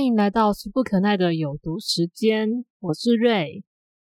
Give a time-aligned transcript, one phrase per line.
[0.00, 3.62] 欢迎来到俗不可耐的有毒时间，我是瑞。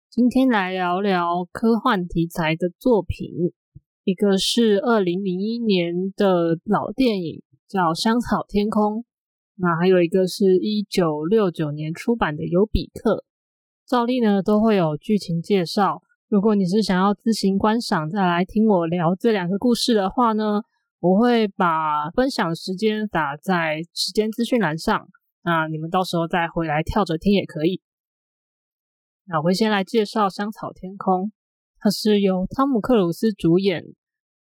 [0.07, 3.27] 今天来聊聊科幻题材的作品，
[4.03, 8.97] 一个是二零零一年的老电影，叫《香草天空》。
[9.55, 13.15] 那还有一个是一九六九年出版的《尤比克》。
[13.87, 16.03] 照例呢都会有剧情介绍。
[16.27, 20.61] 如果你是想要自行观赏，再来听我聊这两个故事的话呢，
[20.99, 25.07] 我会把分享时间打在时间资讯栏上。
[25.49, 27.81] 那你们到时候再回来跳着听也可以。
[29.25, 31.23] 那我先来介绍《香草天空》，
[31.79, 33.83] 它是由汤姆克鲁斯主演，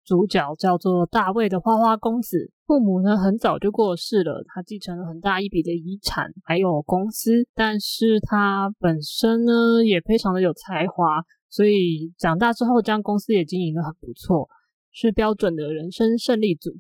[0.06, 2.54] 主角叫做大卫的花花公子。
[2.66, 7.46] 父母呢很早就过世了，他继承了很大一笔的遗产，还有公司。
[7.54, 14.48] 但是他本身呢也非常的有才华，所以长大之后将公司也经营的很不错，
[14.94, 16.72] 是标准的人生胜利组。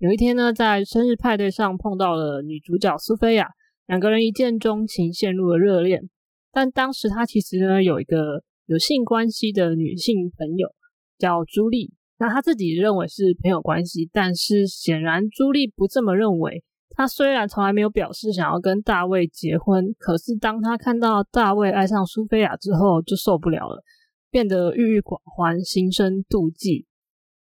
[0.00, 3.50] 有一天呢，在生日派对上碰到了女主角苏菲亚，
[3.86, 6.08] 两个人一见钟情，陷入了热恋。
[6.50, 10.70] 但当时他其实呢有一个有性关系的女性朋友
[11.18, 16.64] 叫朱莉，那他自己认为是朋友关系，但是显然朱莉不这么认为。
[16.96, 23.82] 他虽然从来没有表示想要跟大卫结婚，可是当他看到大卫爱上苏菲亚之后，就受不了了，
[24.30, 26.86] 变得郁郁寡欢，心生妒忌。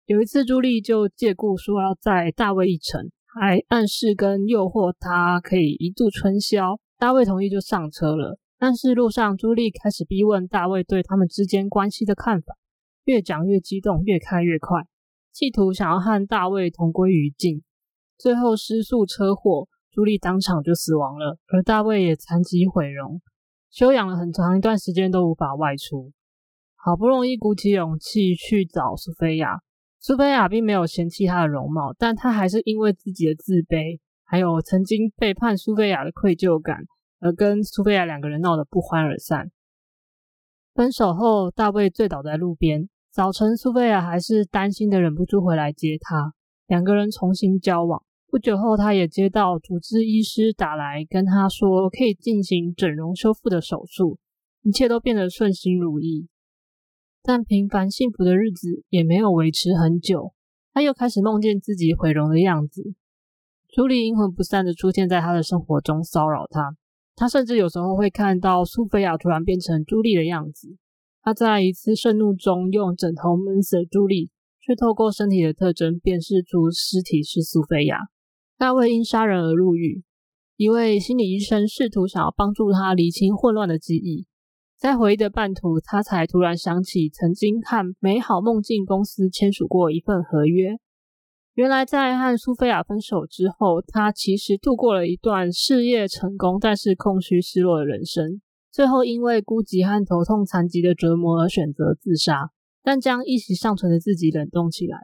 [0.07, 6.79] 有一次，朱莉就借故说要载大卫一程，还暗示跟诱惑他可以一度春宵。
[6.97, 8.39] 大卫同意就上车了。
[8.57, 12.55] 但是路上，朱莉开始逼问大卫对他们之间关系的看法，
[13.05, 14.83] 越讲越激动，越开越快，
[15.33, 17.65] 企图想要和大卫同归于尽。
[18.17, 23.21] 最后失速车祸，朱莉当场就死亡了，而大卫也残疾毁容，
[23.73, 26.13] 休养了很长一段时间都无法外出。
[26.77, 29.63] 好不容易鼓起勇气去找苏菲亚。
[30.07, 36.77] 苏菲亚并没有嫌弃她的容貌，但她还是因为自己的自卑，还有曾经背叛苏菲亚的愧疚感，
[37.19, 39.51] 而跟苏菲亚两个人闹得不欢而散。
[40.75, 42.89] 分手后，大卫醉倒在路边。
[43.11, 46.35] 早晨，苏菲亚还是担心的，忍不住回来接他，
[46.69, 48.01] 两个人重新交往。
[48.29, 54.21] 不久后，他也接到主治医师打来，跟他说可以进行整容修复的手术，
[54.63, 56.29] 一切都变得顺心如意。
[57.27, 60.33] 但平凡幸福的日子也没有维持很久，
[60.73, 62.95] 他又开始梦见自己毁容的样子。
[63.69, 66.77] 朱莉阴魂不散的出现在他的生活中，骚扰他。
[67.17, 70.77] 他甚至有时候会看到苏菲亚突然变成朱莉的样子。
[71.21, 77.99] 他在一次盛怒中用枕头闷死朱莉，却透过身体的特征辨识出尸体是苏菲亚。
[78.57, 80.05] 大卫因杀人而入狱，
[80.57, 84.29] 一位心理医生试图想要帮助他理清混乱的记忆。
[84.79, 90.77] 在回忆的半途，他才突然想起曾经和美好梦境公司签署过一份合约。
[91.55, 98.43] 原来，在和苏菲亚分手之后，他其实度过了一段事业成功但是空虚失落的人生。
[98.71, 102.51] 最后，因为孤寂和头痛残疾的折磨而选择自杀，
[102.83, 104.99] 但将一息尚存的自己冷冻起来，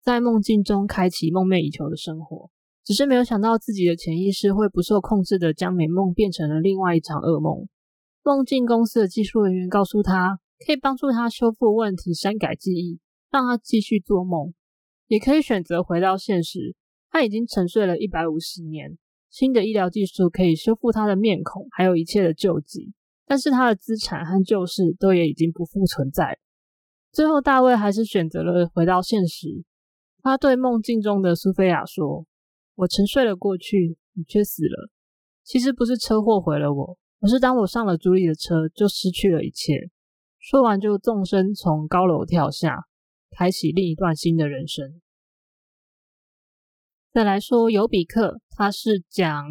[0.00, 2.50] 在梦境中开启梦寐以求的生活。
[2.84, 7.66] 只是没有想到自己的潜意识会不受控制的将美梦变成了另外一场噩梦。
[8.28, 13.00] 梦境公司的技术人员告诉他，可以帮助他修复问题、删改记忆，
[13.30, 14.52] 让他继续做梦；
[15.06, 16.76] 也可以选择回到现实。
[17.08, 18.98] 他已经沉睡了一百五十年，
[19.30, 22.92] 新的医疗技术可以修复他的面孔，还有一切的旧疾。
[23.24, 26.38] 但是他的资产和旧事都也已经不复存在。
[27.10, 29.64] 最后，大卫还是选择了回到现实。
[30.22, 32.26] 他对梦境中的苏菲亚说
[32.76, 34.90] ：“我沉睡了过去，你却死了。
[35.42, 39.90] 其实不是车祸毁了我。”可是当我上了朱莉的车，就失去了一切。
[40.38, 42.84] 说完，就纵身从高楼跳下，
[43.36, 45.00] 开启另一段新的人生。
[47.12, 49.44] 再来说尤比克，他是讲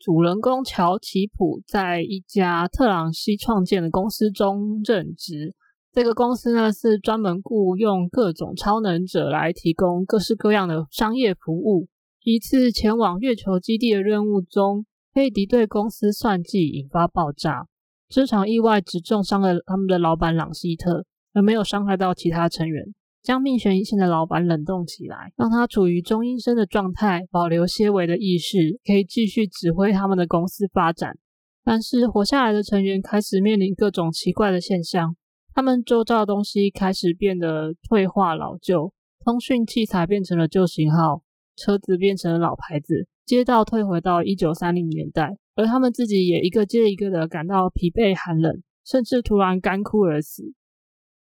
[0.00, 5.54] 主人公乔奇普在一家特朗西创建的公司中任职。
[5.92, 11.88] 这个公司呢，是专门雇佣各种超能者来提供各式各样的商业服务。
[12.24, 14.86] 一次前往月球基地的任务中。
[15.16, 17.66] 佩迪对公司算计引发爆炸，
[18.06, 22.84] 这场意外只重伤了他们的老板朗希特，而没有伤害到其他成员。
[23.22, 31.16] 将命悬一线的老板冷冻起来，让他处于中阴身的状态，保留些微的意识，可以继续指挥他们的公司发展。
[31.64, 35.16] 但是活下来的成员开始面临各种奇怪的现象，
[35.54, 38.92] 他们周遭的东西开始变得退化老旧，
[39.24, 41.22] 通讯器材变成了旧型号，
[41.56, 43.08] 车子变成了老牌子。
[43.26, 50.44] 街道退回到一九三零年代，而他们自己也一个接一个的感到疲惫、寒冷，甚至突然干枯而死。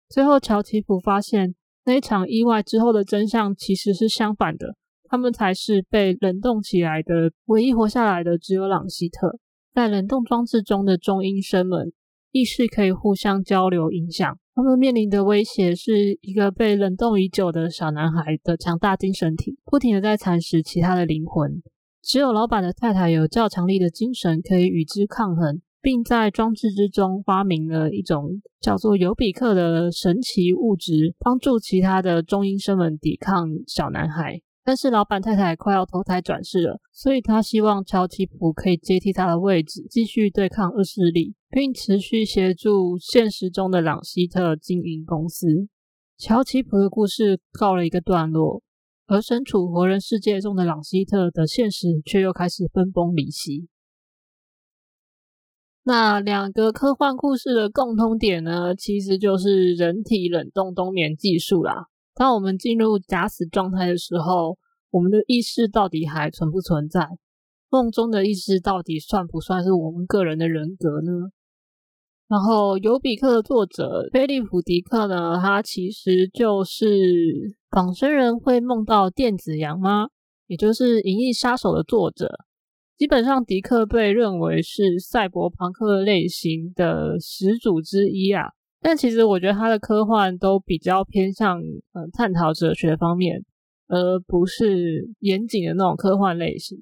[0.08, 4.76] 最后，乔奇普发现那一场意外之后的真相其实是相反的，
[5.08, 9.40] 他们才是被冷冻起来的，唯一活下来的只有朗希特。
[9.74, 11.92] 在冷冻装置中的中阴生们
[12.30, 21.60] 意识可以互相交流影响，他们面临的威胁是一个被冷冻已久的小男孩的强大精神体，不停的在蚕食其他的灵魂。
[22.02, 34.40] 只有老板的太太有较强力的精神可以与之抗衡，并在装置之中发明了一种叫做尤比克的神奇物质，帮助其他的中阴生们抵抗小男孩。
[34.62, 45.68] 但是老板太太快要投胎转世了，所以他希望乔奇普可以接替他的位置，继续对抗恶势力，并持续协助现实中的朗希特经营公司。
[46.18, 48.62] 乔奇普的故事告了一个段落，
[49.10, 53.66] 而身处活人世界中的朗希特的现实却又开始分崩离析。
[55.82, 61.86] 那两个科幻故事的共通点呢，其实就是人体冷冻冬眠技术啦。
[62.14, 64.56] 当我们进入假死状态的时候，
[64.90, 67.08] 我们的意识到底还存不存在？
[67.68, 71.10] 梦中的意识到底算不算是我们个人的人格呢？
[72.30, 75.36] 然后，尤比克的作者菲利普·迪克呢？
[75.42, 76.86] 他其实就是
[77.70, 80.06] 仿生人会梦到电子羊吗？
[80.46, 82.28] 也就是《银翼杀手》的作者。
[82.96, 88.44] 基本上，迪克被认为是赛博朋克类型的始祖之一啊。
[88.80, 93.44] 但其实我觉得他的科幻都比较偏向呃探讨哲学方面，
[93.88, 96.78] 而不是严谨的那种科幻类型。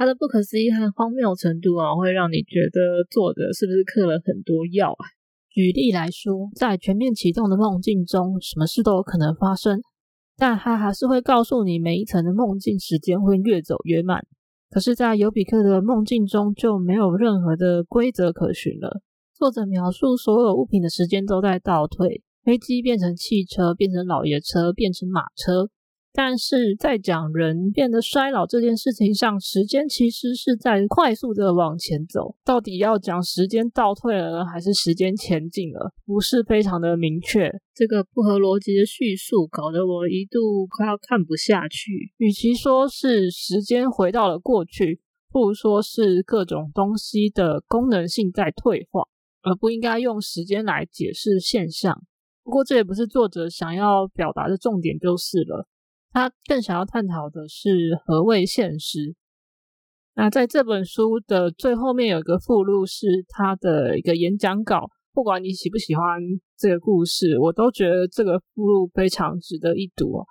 [0.00, 5.04] 它的不可思议和荒谬程度啊，会让你觉得作者是不是嗑了很多药啊？
[5.50, 9.82] 举例来说，在全面启动的梦境中，什么事都有可能发生，
[10.38, 14.24] 但他还是会告诉你每一层的梦境时间会越走越慢。
[14.70, 19.02] 可是，在尤比克的梦境中就没有任何的规则可循了。
[19.34, 25.68] 作者描述所有物品的时间都在倒退，飞机变成汽车，变成老爷车，变成马车。
[26.12, 32.34] 但是在讲人变得衰老这件事情上，时间其实是在快速的往前走。
[32.44, 37.50] 到底要讲时间倒退了，还是时间前进了，不是非常的明确。
[37.74, 42.12] 这个不合逻辑的叙述，搞得我一度快要看不下去。
[42.18, 49.04] 与其说是时间回到了过去，不如说是各种东西的功能性在退化。
[49.42, 52.02] 而不应该用时间来解释现象。
[52.44, 55.66] 不过，这也不是作者想要表达的重点，就是了。
[56.12, 59.14] 他更想要探讨的是何谓现实。
[60.14, 64.90] 那在这本书的最后面有一个附录，是他的一个演讲稿。
[65.12, 66.20] 不管你喜不喜欢
[66.56, 70.18] 这个故事，我都觉得这个附录非常值得一读。
[70.18, 70.26] 哦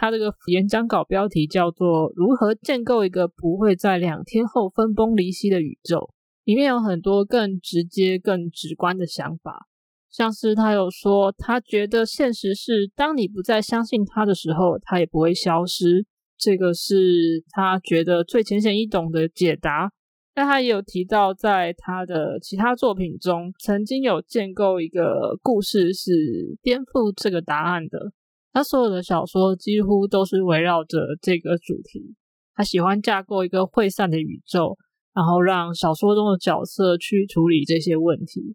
[0.00, 5.96] 他这个演讲稿标题叫做《如何建构一个不会在两天后分崩离析的宇宙》。
[6.44, 9.66] 里面有很多更直接、更直观的想法，
[10.10, 16.06] 像是他有说，他觉得现实是，当你不再相信他的时候，他也不会消失。
[16.36, 19.90] 这个是他觉得最浅显易懂的解答。
[20.34, 28.12] 但他也有提到，在他的其他作品中，曾经有建构一个故事是颠覆这个答案的。
[28.52, 32.14] 他所有的小说几乎都是围绕着这个主题。
[32.54, 34.76] 他喜欢架构一个会散的宇宙。
[35.14, 38.54] 然后让小说中的角色去处理这些问题，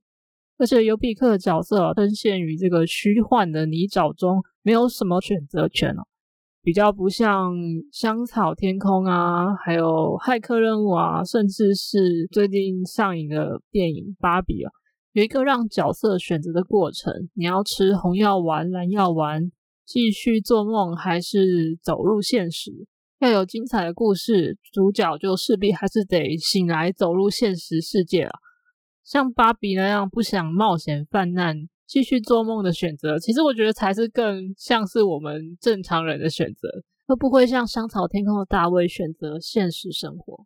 [0.57, 6.03] 而且尤比克的角色深陷于这个虚幻的泥沼中，没有什么选择权哦，
[6.61, 7.53] 比较不像
[7.91, 14.71] 香草天空啊，还有骇客任务啊，甚至是最近上映的电影芭比啊，
[15.11, 19.51] 有一个让角色选择的过程，你要吃红药丸、蓝药丸，
[19.85, 22.71] 继续做梦，还是走入现实？
[23.19, 28.39] 要有精彩的故事，主角就势必还是得醒来，走入现实世界啊。
[29.03, 36.67] 像芭比那样不想冒险犯难、继续做梦的选择，其实我觉得才是更像是我们正常人的选择，
[37.07, 40.45] 而不会像香草天空的大卫选择现实生活。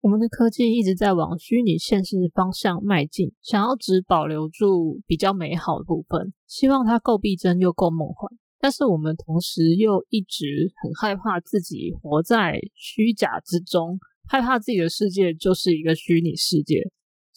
[0.00, 8.32] 我们的科技一直在往虚拟现实方向迈进，想要只保留住比较美好的部分，希望它够逼真又够梦幻。
[8.58, 16.90] 但是我们同时又一直很害怕自己活在虚假之中，害怕自己的世界就是一个虚拟世界。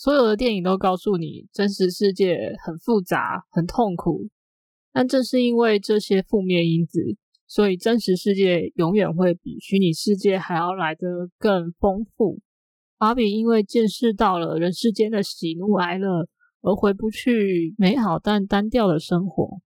[0.03, 4.27] 所有的电影都告诉你，真实世界很复杂、很痛苦。
[4.91, 6.99] 但正是因为这些负面因子，
[7.47, 12.41] 所以真实世界永远会比虚拟世界还要来得更丰富。
[12.97, 16.27] 芭比因为见识到了人世间的喜怒哀乐，
[16.61, 19.61] 而回不去美好但单调的生活。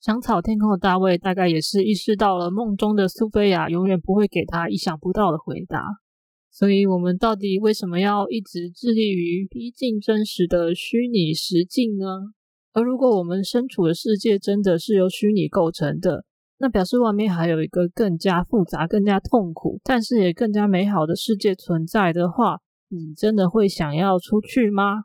[0.00, 5.82] 香草天空的大卫大概也是意识到了梦中的苏菲亚永远不会给他意想不到的回答，
[6.50, 12.06] 所以我们到底为什么要一直致力于逼近真实的虚拟实境呢？
[12.72, 16.24] 而如果我们身处的世界真的是由虚拟构成的，
[16.58, 25.04] 那表示外面还有一个更加复杂、更加痛苦，但是也更加美好的世界存在的话，你真的会想要出去吗？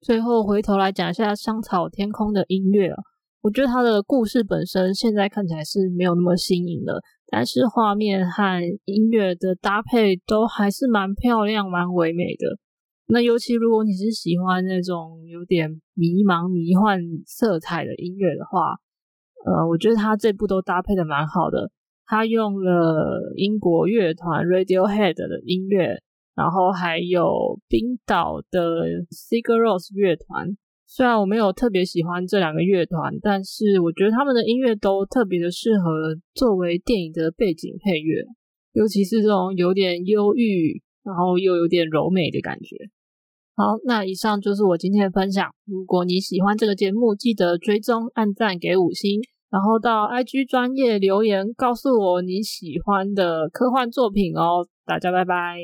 [0.00, 2.96] 最后回头来讲一下《香草天空》的音乐啊，
[3.42, 12.58] 我觉得它的故事本身现在看起来是没有那么新颖的，但是画面和音乐的搭配都还是蛮漂亮、蛮唯美的。
[13.06, 18.76] 那尤其如果你是喜欢那种有点迷茫、迷幻色彩的音乐的话，
[19.44, 21.70] 呃，我觉得他这部都搭配的蛮好的。
[22.06, 26.02] 他用了英国乐团 Radiohead 的音乐。
[26.36, 30.56] 然后还有冰岛的 Sigur Ros 乐团，
[30.92, 38.24] 虽然我没有特别喜欢这两个乐团，但是我觉得他们的音乐都特别的适合作为电影的背景配乐，
[38.72, 42.76] 尤其是这种有点忧郁，然后又有点柔美的感觉。
[43.54, 45.48] 好，那以上就是我今天的分享。
[45.64, 54.66] 如果你喜欢这个节目，记得追踪、按赞、给五星，然后到 IG 专业留言告诉我你喜欢的科幻作品哦。
[54.84, 55.56] 大家拜拜。